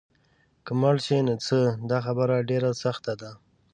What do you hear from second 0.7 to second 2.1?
مړه شي نو څه؟ دا